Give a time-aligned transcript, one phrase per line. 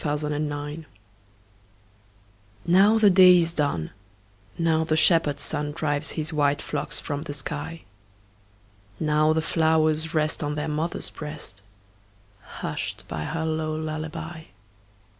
[0.03, 0.49] Louisa May Alcott
[2.65, 3.91] Lullaby NOW the day is done,
[4.57, 7.83] Now the shepherd sun Drives his white flocks from the sky;
[8.99, 11.61] Now the flowers rest On their mother's breast,
[12.41, 14.45] Hushed by her low lullaby.